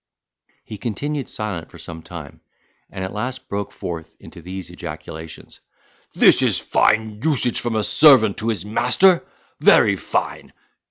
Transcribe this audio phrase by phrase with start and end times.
[0.65, 2.41] He continued silent for some time,
[2.89, 5.59] and at last broke forth into these ejaculations:
[6.15, 10.53] "This is fine usage from a servant to his master—very fine!